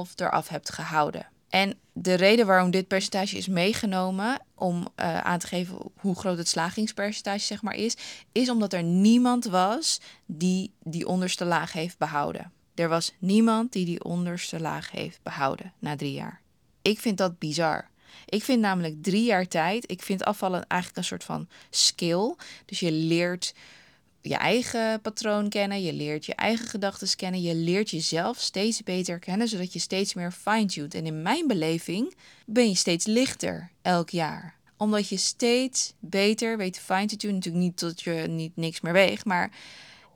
7,5 0.08 0.16
eraf 0.16 0.48
hebt 0.48 0.72
gehouden. 0.72 1.28
En 1.50 1.78
de 1.94 2.14
reden 2.14 2.46
waarom 2.46 2.72
dit 2.72 2.88
percentage 2.88 3.38
is 3.38 3.48
meegenomen, 3.48 4.40
om 4.56 4.78
uh, 4.78 5.18
aan 5.18 5.40
te 5.40 5.48
geven 5.48 5.78
hoe 6.00 6.16
groot 6.16 6.38
het 6.38 6.48
slagingspercentage 6.48 7.46
zeg 7.46 7.62
maar 7.62 7.76
is, 7.76 7.98
is 8.32 8.50
omdat 8.50 8.74
er 8.74 8.84
niemand 8.84 9.46
was 9.46 10.02
die 10.26 10.74
die 10.84 11.08
onderste 11.08 11.46
laag 11.46 11.72
heeft 11.72 11.98
behouden. 11.98 12.52
Er 12.74 12.90
was 12.90 13.14
niemand 13.20 13.72
die 13.72 13.86
die 13.86 14.04
onderste 14.04 14.60
laag 14.60 14.92
heeft 14.92 15.20
behouden 15.24 15.74
na 15.80 15.96
drie 15.96 16.14
jaar. 16.14 16.42
Ik 16.82 17.00
vind 17.00 17.18
dat 17.18 17.40
bizar. 17.40 17.90
Ik 18.26 18.44
vind 18.44 18.62
namelijk 18.62 19.04
drie 19.04 19.24
jaar 19.24 19.48
tijd, 19.48 19.92
ik 19.92 20.02
vind 20.02 20.24
afvallen 20.24 20.68
eigenlijk 20.68 21.02
een 21.02 21.08
soort 21.08 21.24
van 21.24 21.48
skill. 21.70 22.36
Dus 22.66 22.80
je 22.80 22.92
leert 22.92 23.54
je 24.22 24.36
eigen 24.36 25.02
patroon 25.02 25.50
kennen, 25.50 25.82
je 25.82 25.94
leert 25.94 26.26
je 26.26 26.36
eigen 26.36 26.68
gedachten 26.68 27.16
kennen, 27.16 27.42
je 27.42 27.56
leert 27.56 27.90
jezelf 27.90 28.40
steeds 28.40 28.84
beter 28.84 29.20
kennen, 29.20 29.48
zodat 29.48 29.74
je 29.74 29.80
steeds 29.80 30.14
meer 30.14 30.32
fine-tuned. 30.32 30.94
En 30.94 31.06
in 31.06 31.22
mijn 31.22 31.48
beleving 31.48 32.16
ben 32.46 32.70
je 32.70 32.76
steeds 32.76 33.06
lichter 33.06 33.72
elk 33.82 34.10
jaar 34.10 34.56
omdat 34.78 35.10
je 35.10 35.18
steeds 35.18 35.94
beter 36.00 36.58
weet 36.58 36.80
fine 36.80 37.06
te 37.06 37.16
doen. 37.16 37.34
Natuurlijk 37.34 37.64
niet 37.64 37.78
tot 37.78 38.02
je 38.02 38.12
niet 38.12 38.56
niks 38.56 38.82
meer 38.82 38.94
weegt. 38.94 39.26
Maar 39.26 39.52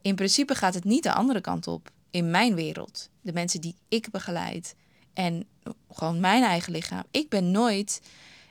in 0.02 0.16
principe 0.16 0.56
gaat 0.56 0.74
het 0.74 0.84
niet 0.84 1.04
de 1.04 1.14
andere 1.14 1.42
kant 1.42 1.68
op. 1.68 1.92
In 2.12 2.32
mijn 2.32 2.56
wereld. 2.56 3.10
De 3.22 3.34
mensen 3.34 3.62
die 3.62 3.76
ik 3.88 4.10
begeleid. 4.12 4.76
En 5.14 5.48
gewoon 5.92 6.20
mijn 6.20 6.44
eigen 6.44 6.72
lichaam. 6.72 7.04
Ik 7.12 7.30
ben 7.30 7.52
nooit, 7.52 8.02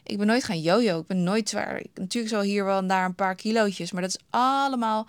ik 0.02 0.18
ben 0.18 0.26
nooit 0.26 0.44
gaan 0.44 0.60
jojo. 0.60 1.00
Ik 1.00 1.06
ben 1.06 1.22
nooit 1.22 1.48
zwaar. 1.48 1.82
Natuurlijk 1.94 2.34
zo 2.34 2.40
hier 2.40 2.64
wel 2.64 2.78
en 2.78 2.86
daar 2.86 3.04
een 3.04 3.14
paar 3.14 3.34
kilootjes, 3.34 3.92
maar 3.92 4.02
dat 4.02 4.10
is 4.10 4.24
allemaal 4.30 5.06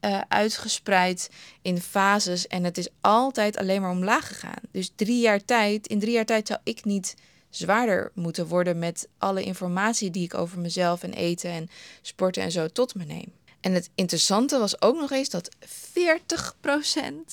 uh, 0.00 0.20
uitgespreid 0.28 1.30
in 1.62 1.80
fases 1.80 2.46
en 2.46 2.64
het 2.64 2.78
is 2.78 2.88
altijd 3.00 3.56
alleen 3.56 3.80
maar 3.80 3.90
omlaag 3.90 4.26
gegaan. 4.26 4.62
Dus 4.70 4.92
drie 4.94 5.20
jaar 5.20 5.44
tijd, 5.44 5.86
in 5.86 5.98
drie 5.98 6.12
jaar 6.12 6.24
tijd 6.24 6.46
zou 6.46 6.60
ik 6.64 6.84
niet 6.84 7.14
zwaarder 7.50 8.10
moeten 8.14 8.46
worden 8.46 8.78
met 8.78 9.08
alle 9.18 9.42
informatie 9.42 10.10
die 10.10 10.24
ik 10.24 10.34
over 10.34 10.58
mezelf 10.58 11.02
en 11.02 11.12
eten 11.12 11.50
en 11.50 11.68
sporten 12.02 12.42
en 12.42 12.50
zo 12.50 12.68
tot 12.68 12.94
me 12.94 13.04
neem. 13.04 13.32
En 13.60 13.74
het 13.74 13.90
interessante 13.94 14.58
was 14.58 14.82
ook 14.82 15.00
nog 15.00 15.10
eens 15.10 15.30
dat 15.30 15.56
40%, 15.56 15.64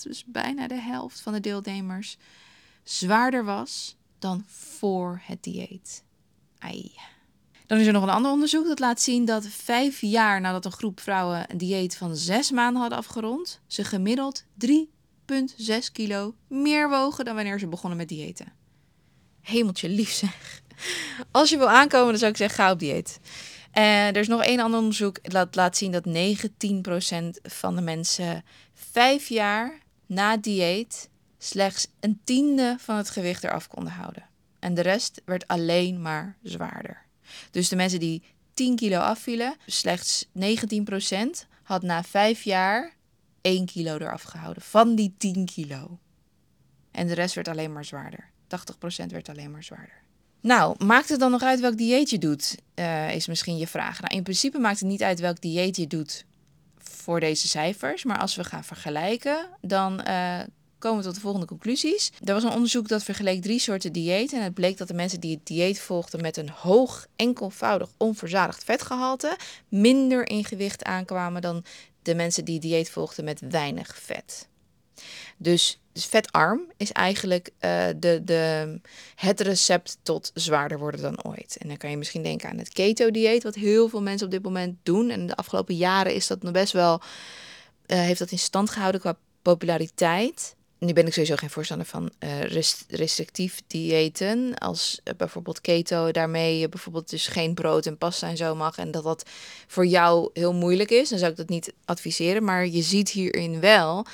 dus 0.04 0.24
bijna 0.26 0.68
de 0.68 0.80
helft 0.80 1.20
van 1.20 1.34
de 1.34 1.40
deelnemers, 1.40 2.18
zwaarder 2.86 3.46
was 3.46 3.98
dan 4.20 4.44
voor 4.48 5.22
het 5.24 5.44
dieet. 5.44 6.04
Ai. 6.60 6.92
Dan 7.68 7.78
is 7.78 7.88
er 7.88 7.94
nog 7.94 8.04
een 8.04 8.10
ander 8.10 8.32
onderzoek 8.32 8.68
dat 8.68 8.80
laat 8.80 9.02
zien 9.02 9.26
dat 9.26 9.48
vijf 9.48 10.02
jaar 10.02 10.42
nadat 10.42 10.66
een 10.66 10.72
groep 10.72 11.00
vrouwen 11.00 11.52
een 11.52 11.58
dieet 11.58 11.98
van 11.98 12.16
zes 12.16 12.52
maanden 12.52 12.82
hadden 12.82 13.00
afgerond, 13.00 13.62
ze 13.68 13.84
gemiddeld 13.84 14.44
3,6 14.66 14.76
kilo 15.92 16.36
meer 16.48 16.90
wogen 16.90 17.26
dan 17.26 17.36
wanneer 17.36 17.60
ze 17.60 17.68
begonnen 17.68 17.98
met 17.98 18.10
diëten. 18.10 18.54
Hemeltje 19.42 19.90
lief 19.90 20.12
zeg. 20.12 20.62
Als 21.32 21.50
je 21.50 21.58
wil 21.58 21.70
aankomen, 21.70 22.10
dan 22.10 22.18
zou 22.18 22.32
ik 22.32 22.38
zeggen, 22.38 22.64
ga 22.64 22.72
op 22.72 22.80
dieet. 22.80 23.20
En 23.72 24.14
er 24.14 24.18
is 24.18 24.28
nog 24.28 24.44
één 24.44 24.60
ander 24.60 24.80
onderzoek 24.80 25.32
dat 25.32 25.56
laat 25.56 25.78
zien 25.78 25.92
dat 25.92 26.08
19% 26.08 26.12
van 27.44 27.76
de 27.76 27.82
mensen 27.82 28.44
vijf 28.74 29.28
jaar 29.28 29.80
na 30.06 30.38
dieet 30.38 31.10
slechts 31.46 31.88
een 32.00 32.20
tiende 32.24 32.76
van 32.80 32.98
het 32.98 33.10
gewicht 33.10 33.44
eraf 33.44 33.68
konden 33.68 33.94
houden. 33.94 34.24
En 34.60 34.74
de 34.74 34.82
rest 34.82 35.22
werd 35.26 35.48
alleen 35.48 36.02
maar 36.02 36.38
zwaarder. 36.44 37.06
Dus 37.52 37.70
de 37.70 37.76
mensen 37.76 38.00
die 38.00 38.24
10 38.54 38.76
kilo 38.76 39.00
afvielen, 39.00 39.56
slechts 39.66 40.26
19% 40.26 40.32
had 41.64 41.82
na 41.82 42.04
vijf 42.04 42.44
jaar 42.44 42.94
1 43.42 43.66
kilo 43.66 43.98
eraf 43.98 44.22
gehouden. 44.22 44.64
Van 44.64 44.96
die 44.96 45.14
10 45.18 45.46
kilo. 45.46 46.00
En 46.92 47.08
de 47.08 47.14
rest 47.14 47.36
werd 47.36 47.48
alleen 47.48 47.74
maar 47.74 47.86
zwaarder. 47.86 48.30
80% 49.04 49.06
werd 49.08 49.30
alleen 49.30 49.52
maar 49.52 49.64
zwaarder. 49.64 50.04
Nou, 50.42 50.86
maakt 50.86 51.10
het 51.10 51.20
dan 51.20 51.32
nog 51.32 51.42
uit 51.42 51.60
welk 51.60 51.78
dieet 51.78 52.10
je 52.10 52.18
doet? 52.18 52.58
Uh, 52.76 53.16
is 53.16 53.28
misschien 53.28 53.58
je 53.58 53.68
vraag. 53.68 54.02
Nou, 54.02 54.16
in 54.16 54.24
principe 54.24 54.60
maakt 54.60 54.80
het 54.80 54.88
niet 54.88 55.04
uit 55.04 55.20
welk 55.20 55.42
dieet 55.42 55.76
je 55.76 55.88
doet 55.88 56.26
voor 56.78 57.20
deze 57.20 57.48
cijfers. 57.48 58.04
Maar 58.04 58.20
als 58.20 58.36
we 58.36 58.44
gaan 58.44 58.64
vergelijken, 58.64 59.50
dan 59.62 60.02
uh, 60.08 60.40
komen 60.80 60.98
we 60.98 61.06
tot 61.06 61.16
de 61.16 61.22
volgende 61.22 61.48
conclusies. 61.48 62.12
Er 62.24 62.34
was 62.34 62.44
een 62.44 62.52
onderzoek 62.52 62.88
dat 62.88 63.04
vergeleek 63.04 63.42
drie 63.42 63.60
soorten 63.60 63.92
dieet. 63.92 64.34
En 64.34 64.44
het 64.44 64.54
bleek 64.54 64.78
dat 64.78 64.88
de 64.88 64.94
mensen 64.94 65.20
die 65.20 65.36
het 65.36 65.46
dieet 65.46 65.80
volgden 65.80 66.22
met 66.22 66.38
een 66.38 66.50
hoog, 66.50 67.08
enkelvoudig, 67.16 67.90
onverzadigd 67.98 68.64
vetgehalte, 68.64 69.38
minder 69.70 70.30
in 70.30 70.46
gewicht 70.46 70.84
aankwamen 70.84 71.42
dan 71.42 71.64
de 72.02 72.16
mensen 72.16 72.46
die 72.46 72.54
het 72.54 72.64
dieet 72.64 72.90
volgden 72.90 73.26
met 73.26 73.42
weinig 73.50 73.98
vet. 73.98 74.48
Dus, 75.38 75.80
vetarm 75.94 76.62
is 76.78 76.92
eigenlijk 76.92 77.50
uh, 77.60 77.86
de, 77.98 78.22
de, 78.24 78.80
het 79.16 79.40
recept 79.40 79.98
tot 80.04 80.32
zwaarder 80.34 80.80
worden 80.80 81.02
dan 81.02 81.24
ooit. 81.24 81.58
En 81.60 81.68
dan 81.68 81.78
kan 81.78 81.90
je 81.90 81.98
misschien 81.98 82.24
denken 82.24 82.50
aan 82.50 82.58
het 82.58 82.70
keto-dieet, 82.70 83.44
wat 83.44 83.56
heel 83.56 83.90
veel 83.90 84.02
mensen 84.02 84.26
op 84.26 84.32
dit 84.32 84.44
moment 84.44 84.78
doen. 84.84 85.10
En 85.10 85.28
de 85.28 85.36
afgelopen 85.36 85.76
jaren 85.76 86.14
is 86.14 86.28
dat 86.28 86.42
nog 86.42 86.52
best 86.52 86.74
wel, 86.74 87.02
uh, 87.02 87.98
heeft 87.98 88.20
dat 88.20 88.32
in 88.32 88.40
stand 88.40 88.70
gehouden 88.70 89.02
qua 89.02 89.18
populariteit 89.42 90.56
nu 90.86 90.94
ben 90.94 91.08
ik 91.08 91.14
sowieso 91.14 91.36
geen 91.36 91.50
voorstander 91.50 91.88
van 91.88 92.12
uh, 92.20 92.42
restrictief 92.88 93.62
diëten. 93.68 94.58
Als 94.58 95.00
uh, 95.04 95.14
bijvoorbeeld 95.18 95.62
keto, 95.62 96.12
daarmee 96.12 96.60
je 96.60 96.70
bijvoorbeeld 96.70 97.10
dus 97.10 97.28
geen 97.28 97.54
brood 97.54 97.86
en 97.86 97.98
pasta 97.98 98.28
en 98.28 98.38
zo 98.38 98.56
mag. 98.56 98.78
En 98.78 98.92
dat 98.92 99.04
dat 99.04 99.30
voor 99.68 99.86
jou 99.86 100.30
heel 100.34 100.54
moeilijk 100.54 100.92
is, 100.92 101.10
dan 101.10 101.20
zou 101.20 101.32
ik 101.32 101.38
dat 101.38 101.50
niet 101.50 101.74
adviseren. 101.86 102.44
Maar 102.44 102.68
je 102.68 102.82
ziet 102.82 103.10
hierin 103.10 103.60
wel 103.60 104.06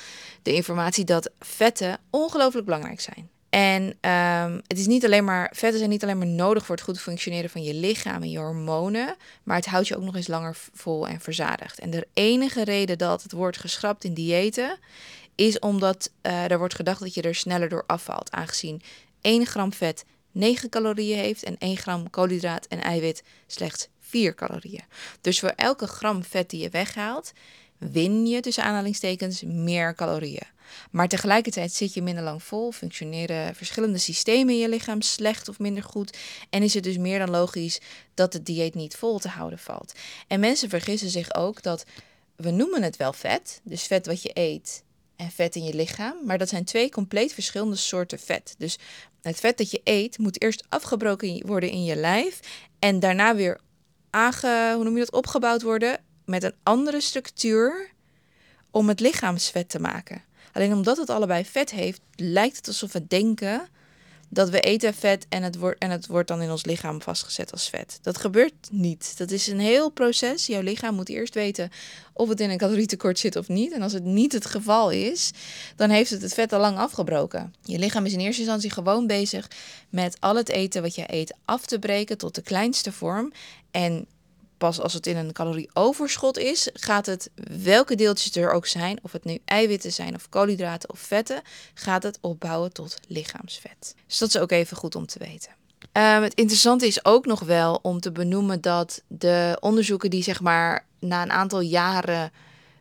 de 0.42 0.54
informatie 0.54 1.04
dat 1.04 1.30
vetten 1.40 1.98
ongelooflijk 2.10 2.64
belangrijk 2.64 3.00
zijn. 3.00 3.30
En 3.52 3.82
um, 3.82 4.60
het 4.66 4.78
is 4.78 4.86
niet 4.86 5.04
alleen 5.04 5.24
maar, 5.24 5.52
vetten 5.54 5.78
zijn 5.78 5.90
niet 5.90 6.02
alleen 6.02 6.18
maar 6.18 6.26
nodig 6.26 6.66
voor 6.66 6.74
het 6.74 6.84
goed 6.84 7.00
functioneren 7.00 7.50
van 7.50 7.62
je 7.62 7.74
lichaam 7.74 8.22
en 8.22 8.30
je 8.30 8.38
hormonen, 8.38 9.16
maar 9.42 9.56
het 9.56 9.66
houdt 9.66 9.88
je 9.88 9.96
ook 9.96 10.02
nog 10.02 10.16
eens 10.16 10.26
langer 10.26 10.56
vol 10.74 11.08
en 11.08 11.20
verzadigd. 11.20 11.78
En 11.78 11.90
de 11.90 12.06
enige 12.12 12.64
reden 12.64 12.98
dat 12.98 13.22
het 13.22 13.32
wordt 13.32 13.58
geschrapt 13.58 14.04
in 14.04 14.14
diëten 14.14 14.78
is 15.34 15.58
omdat 15.58 16.10
uh, 16.22 16.50
er 16.50 16.58
wordt 16.58 16.74
gedacht 16.74 17.00
dat 17.00 17.14
je 17.14 17.22
er 17.22 17.34
sneller 17.34 17.68
door 17.68 17.84
afvalt, 17.86 18.30
aangezien 18.30 18.82
1 19.20 19.46
gram 19.46 19.72
vet 19.72 20.04
9 20.32 20.68
calorieën 20.68 21.18
heeft 21.18 21.42
en 21.42 21.58
1 21.58 21.76
gram 21.76 22.10
koolhydraat 22.10 22.66
en 22.66 22.80
eiwit 22.80 23.22
slechts 23.46 23.88
4 24.00 24.34
calorieën. 24.34 24.84
Dus 25.20 25.40
voor 25.40 25.52
elke 25.56 25.86
gram 25.86 26.24
vet 26.24 26.50
die 26.50 26.62
je 26.62 26.68
weghaalt, 26.68 27.32
win 27.78 28.26
je 28.26 28.40
tussen 28.40 28.64
aanhalingstekens 28.64 29.42
meer 29.42 29.94
calorieën. 29.94 30.50
Maar 30.90 31.08
tegelijkertijd 31.08 31.72
zit 31.72 31.94
je 31.94 32.02
minder 32.02 32.24
lang 32.24 32.42
vol, 32.42 32.72
functioneren 32.72 33.54
verschillende 33.54 33.98
systemen 33.98 34.54
in 34.54 34.60
je 34.60 34.68
lichaam 34.68 35.00
slecht 35.00 35.48
of 35.48 35.58
minder 35.58 35.82
goed. 35.82 36.18
En 36.50 36.62
is 36.62 36.74
het 36.74 36.84
dus 36.84 36.96
meer 36.96 37.18
dan 37.18 37.30
logisch 37.30 37.80
dat 38.14 38.32
het 38.32 38.46
dieet 38.46 38.74
niet 38.74 38.96
vol 38.96 39.18
te 39.18 39.28
houden 39.28 39.58
valt. 39.58 39.92
En 40.26 40.40
mensen 40.40 40.68
vergissen 40.68 41.10
zich 41.10 41.34
ook 41.34 41.62
dat 41.62 41.84
we 42.36 42.50
noemen 42.50 42.82
het 42.82 42.96
wel 42.96 43.12
vet, 43.12 43.60
dus 43.62 43.82
vet 43.82 44.06
wat 44.06 44.22
je 44.22 44.30
eet 44.34 44.82
en 45.22 45.30
vet 45.30 45.56
in 45.56 45.64
je 45.64 45.74
lichaam. 45.74 46.16
Maar 46.24 46.38
dat 46.38 46.48
zijn 46.48 46.64
twee 46.64 46.90
compleet 46.90 47.32
verschillende 47.32 47.76
soorten 47.76 48.18
vet. 48.18 48.54
Dus 48.58 48.78
het 49.22 49.40
vet 49.40 49.58
dat 49.58 49.70
je 49.70 49.80
eet 49.84 50.18
moet 50.18 50.42
eerst 50.42 50.64
afgebroken 50.68 51.46
worden 51.46 51.70
in 51.70 51.84
je 51.84 51.96
lijf. 51.96 52.40
En 52.78 53.00
daarna 53.00 53.34
weer 53.34 53.60
aange, 54.10 54.72
hoe 54.74 54.84
noem 54.84 54.92
je 54.92 55.04
dat, 55.04 55.12
opgebouwd 55.12 55.62
worden 55.62 56.00
met 56.24 56.42
een 56.42 56.54
andere 56.62 57.00
structuur 57.00 57.90
om 58.70 58.88
het 58.88 59.00
lichaamsvet 59.00 59.68
te 59.68 59.80
maken. 59.80 60.22
Alleen 60.52 60.72
omdat 60.72 60.96
het 60.96 61.10
allebei 61.10 61.44
vet 61.44 61.70
heeft, 61.70 62.00
lijkt 62.16 62.56
het 62.56 62.66
alsof 62.66 62.92
we 62.92 63.06
denken 63.06 63.68
dat 64.32 64.50
we 64.50 64.60
eten 64.60 64.94
vet 64.94 65.26
en 65.28 65.42
het, 65.42 65.56
wordt, 65.56 65.78
en 65.78 65.90
het 65.90 66.06
wordt 66.06 66.28
dan 66.28 66.42
in 66.42 66.50
ons 66.50 66.64
lichaam 66.64 67.02
vastgezet 67.02 67.52
als 67.52 67.68
vet. 67.68 67.98
Dat 68.02 68.18
gebeurt 68.18 68.68
niet. 68.70 69.14
Dat 69.16 69.30
is 69.30 69.46
een 69.46 69.60
heel 69.60 69.90
proces. 69.90 70.46
Jouw 70.46 70.60
lichaam 70.60 70.94
moet 70.94 71.08
eerst 71.08 71.34
weten 71.34 71.70
of 72.12 72.28
het 72.28 72.40
in 72.40 72.50
een 72.50 72.58
calorietekort 72.58 73.18
zit 73.18 73.36
of 73.36 73.48
niet. 73.48 73.72
En 73.72 73.82
als 73.82 73.92
het 73.92 74.04
niet 74.04 74.32
het 74.32 74.46
geval 74.46 74.90
is, 74.90 75.30
dan 75.76 75.90
heeft 75.90 76.10
het 76.10 76.22
het 76.22 76.34
vet 76.34 76.52
al 76.52 76.60
lang 76.60 76.78
afgebroken. 76.78 77.54
Je 77.62 77.78
lichaam 77.78 78.06
is 78.06 78.12
in 78.12 78.20
eerste 78.20 78.40
instantie 78.40 78.70
gewoon 78.70 79.06
bezig 79.06 79.50
met 79.88 80.16
al 80.20 80.36
het 80.36 80.48
eten 80.48 80.82
wat 80.82 80.94
je 80.94 81.04
eet 81.06 81.34
af 81.44 81.66
te 81.66 81.78
breken 81.78 82.18
tot 82.18 82.34
de 82.34 82.42
kleinste 82.42 82.92
vorm. 82.92 83.32
En 83.70 84.06
pas 84.62 84.80
als 84.80 84.92
het 84.92 85.06
in 85.06 85.16
een 85.16 85.32
calorieoverschot 85.32 86.38
is, 86.38 86.68
gaat 86.72 87.06
het, 87.06 87.30
welke 87.62 87.94
deeltjes 87.94 88.36
er 88.36 88.52
ook 88.52 88.66
zijn, 88.66 88.98
of 89.02 89.12
het 89.12 89.24
nu 89.24 89.38
eiwitten 89.44 89.92
zijn 89.92 90.14
of 90.14 90.28
koolhydraten 90.28 90.90
of 90.90 90.98
vetten, 90.98 91.42
gaat 91.74 92.02
het 92.02 92.18
opbouwen 92.20 92.72
tot 92.72 92.98
lichaamsvet. 93.08 93.94
Dus 94.06 94.18
dat 94.18 94.28
is 94.28 94.38
ook 94.38 94.50
even 94.50 94.76
goed 94.76 94.94
om 94.94 95.06
te 95.06 95.18
weten. 95.18 95.50
Um, 95.92 96.22
het 96.22 96.34
interessante 96.34 96.86
is 96.86 97.04
ook 97.04 97.26
nog 97.26 97.40
wel 97.40 97.78
om 97.82 98.00
te 98.00 98.12
benoemen 98.12 98.60
dat 98.60 99.02
de 99.08 99.56
onderzoeken 99.60 100.10
die 100.10 100.22
zeg 100.22 100.40
maar 100.40 100.86
na 100.98 101.22
een 101.22 101.32
aantal 101.32 101.60
jaren 101.60 102.32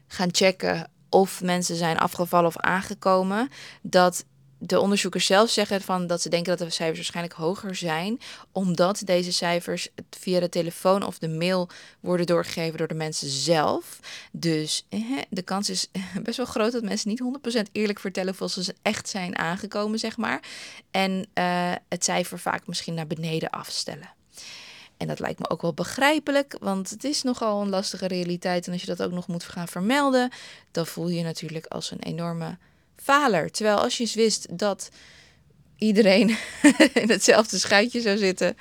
gaan 0.08 0.30
checken 0.32 0.90
of 1.10 1.42
mensen 1.42 1.76
zijn 1.76 1.98
afgevallen 1.98 2.48
of 2.48 2.58
aangekomen, 2.58 3.50
dat 3.82 4.26
de 4.64 4.80
onderzoekers 4.80 5.26
zelf 5.26 5.50
zeggen 5.50 5.82
van 5.82 6.08
dat 6.08 6.22
ze 6.22 6.30
denken 6.30 6.58
dat 6.58 6.68
de 6.68 6.74
cijfers 6.74 6.98
waarschijnlijk 6.98 7.36
hoger 7.36 7.76
zijn, 7.76 8.20
omdat 8.52 9.02
deze 9.06 9.34
cijfers 9.34 9.88
via 10.10 10.40
de 10.40 10.50
telefoon 10.50 11.04
of 11.04 11.20
de 11.20 11.28
mail 11.28 11.70
worden 12.00 12.26
doorgegeven 12.26 12.78
door 12.78 12.88
de 12.88 12.94
mensen 12.94 13.30
zelf. 13.30 14.00
Dus 14.32 14.86
de 15.30 15.42
kans 15.42 15.70
is 15.70 15.88
best 16.24 16.38
wel 16.38 16.46
groot 16.46 16.72
dat 16.72 16.84
mensen 16.84 17.10
niet 17.10 17.24
100% 17.58 17.62
eerlijk 17.72 18.00
vertellen 18.00 18.36
of 18.40 18.52
ze 18.52 18.76
echt 18.82 19.10
zijn 19.10 19.38
aangekomen, 19.38 20.00
zeg 20.00 20.18
maar. 20.18 20.44
En 20.92 21.12
uh, 21.34 21.72
het 21.90 22.04
cijfer 22.04 22.40
vaak 22.40 22.68
misschien 22.68 22.94
naar 22.94 23.08
beneden 23.08 23.50
afstellen. 23.50 24.10
En 24.98 25.08
dat 25.08 25.20
lijkt 25.20 25.40
me 25.40 25.50
ook 25.50 25.62
wel 25.62 25.74
begrijpelijk, 25.74 26.58
want 26.60 26.90
het 26.90 27.04
is 27.04 27.24
nogal 27.24 27.62
een 27.62 27.70
lastige 27.70 28.08
realiteit. 28.08 28.68
En 28.68 28.74
als 28.74 28.82
je 28.82 28.88
dat 28.88 29.04
ook 29.04 29.12
nog 29.12 29.28
moet 29.28 29.44
gaan 29.44 29.68
vermelden, 29.68 30.32
dan 30.72 30.88
voel 30.88 31.10
je 31.10 31.18
je 31.18 31.24
natuurlijk 31.24 31.66
als 31.66 31.92
een 31.92 32.02
enorme 32.02 32.58
faler. 33.04 33.52
Terwijl 33.52 33.78
als 33.78 33.98
je 33.98 34.04
eens 34.04 34.14
wist 34.14 34.58
dat 34.58 34.90
iedereen 35.78 36.30
in 36.94 37.10
hetzelfde 37.10 37.60
schuitje 37.60 38.02
zou 38.02 38.18
zitten, 38.18 38.58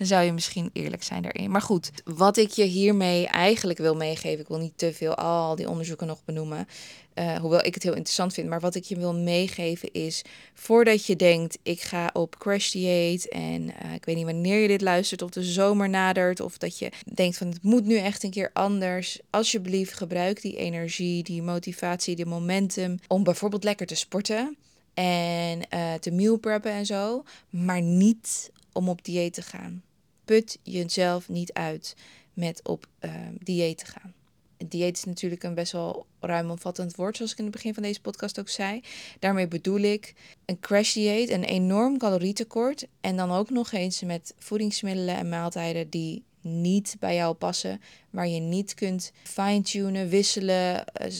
dan 0.00 0.08
zou 0.08 0.24
je 0.24 0.32
misschien 0.32 0.70
eerlijk 0.72 1.02
zijn 1.02 1.22
daarin. 1.22 1.50
Maar 1.50 1.62
goed, 1.62 1.90
wat 2.04 2.36
ik 2.36 2.50
je 2.50 2.64
hiermee 2.64 3.26
eigenlijk 3.26 3.78
wil 3.78 3.94
meegeven, 3.94 4.40
ik 4.40 4.48
wil 4.48 4.58
niet 4.58 4.78
te 4.78 4.92
veel 4.92 5.14
al 5.14 5.56
die 5.56 5.68
onderzoeken 5.68 6.06
nog 6.06 6.24
benoemen, 6.24 6.68
uh, 7.14 7.36
hoewel 7.36 7.64
ik 7.64 7.74
het 7.74 7.82
heel 7.82 7.94
interessant 7.94 8.34
vind, 8.34 8.48
maar 8.48 8.60
wat 8.60 8.74
ik 8.74 8.84
je 8.84 8.96
wil 8.96 9.14
meegeven 9.14 9.92
is, 9.92 10.22
voordat 10.54 11.06
je 11.06 11.16
denkt, 11.16 11.58
ik 11.62 11.80
ga 11.80 12.10
op 12.12 12.38
crash 12.38 12.70
dieet 12.70 13.28
en 13.28 13.62
uh, 13.62 13.94
ik 13.94 14.04
weet 14.04 14.16
niet 14.16 14.24
wanneer 14.24 14.58
je 14.58 14.68
dit 14.68 14.80
luistert, 14.80 15.22
of 15.22 15.30
de 15.30 15.42
zomer 15.42 15.88
nadert, 15.88 16.40
of 16.40 16.58
dat 16.58 16.78
je 16.78 16.90
denkt 17.14 17.36
van 17.36 17.46
het 17.46 17.62
moet 17.62 17.84
nu 17.84 17.96
echt 17.96 18.22
een 18.22 18.30
keer 18.30 18.50
anders, 18.52 19.18
alsjeblieft 19.30 19.92
gebruik 19.92 20.42
die 20.42 20.56
energie, 20.56 21.22
die 21.22 21.42
motivatie, 21.42 22.16
die 22.16 22.26
momentum 22.26 22.98
om 23.08 23.22
bijvoorbeeld 23.22 23.64
lekker 23.64 23.86
te 23.86 23.94
sporten 23.94 24.56
en 24.94 25.60
uh, 25.74 25.94
te 25.94 26.10
meal 26.10 26.36
preppen 26.36 26.72
en 26.72 26.86
zo, 26.86 27.24
maar 27.50 27.82
niet 27.82 28.50
om 28.72 28.88
op 28.88 29.04
dieet 29.04 29.34
te 29.34 29.42
gaan 29.42 29.82
put 30.30 30.58
jezelf 30.62 31.28
niet 31.28 31.52
uit 31.52 31.94
met 32.34 32.60
op 32.62 32.86
uh, 33.00 33.10
dieet 33.38 33.78
te 33.78 33.86
gaan. 33.86 34.14
Dieet 34.56 34.96
is 34.96 35.04
natuurlijk 35.04 35.42
een 35.42 35.54
best 35.54 35.72
wel 35.72 36.06
ruimomvattend 36.20 36.96
woord, 36.96 37.16
zoals 37.16 37.32
ik 37.32 37.38
in 37.38 37.44
het 37.44 37.52
begin 37.52 37.74
van 37.74 37.82
deze 37.82 38.00
podcast 38.00 38.40
ook 38.40 38.48
zei. 38.48 38.80
Daarmee 39.18 39.48
bedoel 39.48 39.78
ik 39.78 40.14
een 40.44 40.60
crash 40.60 40.92
dieet, 40.92 41.30
een 41.30 41.44
enorm 41.44 41.98
calorietekort. 41.98 42.86
En 43.00 43.16
dan 43.16 43.30
ook 43.30 43.50
nog 43.50 43.72
eens 43.72 44.02
met 44.02 44.34
voedingsmiddelen 44.38 45.16
en 45.16 45.28
maaltijden 45.28 45.90
die 45.90 46.22
niet 46.40 46.96
bij 46.98 47.14
jou 47.14 47.34
passen. 47.34 47.80
Waar 48.10 48.28
je 48.28 48.40
niet 48.40 48.74
kunt 48.74 49.12
fine-tunen, 49.22 50.08
wisselen, 50.08 50.86
eh, 50.86 51.12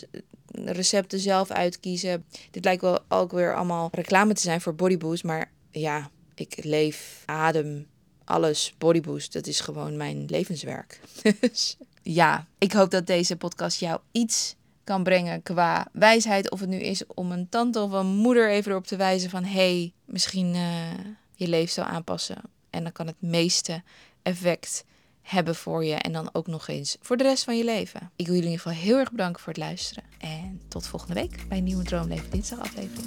recepten 0.64 1.18
zelf 1.18 1.50
uitkiezen. 1.50 2.24
Dit 2.50 2.64
lijkt 2.64 2.82
wel 2.82 2.98
ook 3.08 3.32
weer 3.32 3.56
allemaal 3.56 3.88
reclame 3.92 4.34
te 4.34 4.40
zijn 4.40 4.60
voor 4.60 4.74
Bodyboost. 4.74 5.24
Maar 5.24 5.50
ja, 5.70 6.10
ik 6.34 6.64
leef, 6.64 7.22
adem 7.26 7.86
alles 8.30 8.74
bodyboost, 8.78 9.32
dat 9.32 9.46
is 9.46 9.60
gewoon 9.60 9.96
mijn 9.96 10.24
levenswerk. 10.26 11.00
dus 11.40 11.76
ja, 12.02 12.46
ik 12.58 12.72
hoop 12.72 12.90
dat 12.90 13.06
deze 13.06 13.36
podcast 13.36 13.80
jou 13.80 14.00
iets 14.12 14.54
kan 14.84 15.02
brengen 15.02 15.42
qua 15.42 15.88
wijsheid. 15.92 16.50
Of 16.50 16.60
het 16.60 16.68
nu 16.68 16.78
is 16.78 17.06
om 17.06 17.32
een 17.32 17.48
tante 17.48 17.80
of 17.80 17.92
een 17.92 18.06
moeder 18.06 18.50
even 18.50 18.70
erop 18.70 18.86
te 18.86 18.96
wijzen 18.96 19.30
van... 19.30 19.44
hey, 19.44 19.92
misschien 20.04 20.54
uh, 20.54 20.92
je 21.34 21.48
leefstijl 21.48 21.86
aanpassen. 21.86 22.42
En 22.70 22.82
dan 22.82 22.92
kan 22.92 23.06
het 23.06 23.20
meeste 23.22 23.82
effect 24.22 24.84
hebben 25.22 25.54
voor 25.54 25.84
je 25.84 25.94
en 25.94 26.12
dan 26.12 26.28
ook 26.32 26.46
nog 26.46 26.68
eens 26.68 26.96
voor 27.00 27.16
de 27.16 27.22
rest 27.22 27.44
van 27.44 27.56
je 27.56 27.64
leven. 27.64 28.10
Ik 28.16 28.26
wil 28.26 28.34
jullie 28.34 28.50
in 28.50 28.50
ieder 28.50 28.72
geval 28.72 28.84
heel 28.84 28.98
erg 28.98 29.10
bedanken 29.10 29.42
voor 29.42 29.52
het 29.52 29.62
luisteren. 29.62 30.04
En 30.18 30.60
tot 30.68 30.86
volgende 30.86 31.14
week 31.14 31.48
bij 31.48 31.58
een 31.58 31.64
nieuwe 31.64 31.84
Droomleven 31.84 32.30
Dinsdag 32.30 32.58
aflevering. 32.58 33.06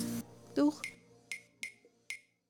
Doeg! 0.53 0.92